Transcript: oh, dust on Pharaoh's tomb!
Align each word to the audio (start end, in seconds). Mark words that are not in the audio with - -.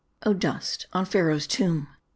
oh, 0.23 0.33
dust 0.33 0.87
on 0.93 1.05
Pharaoh's 1.05 1.45
tomb! 1.45 1.87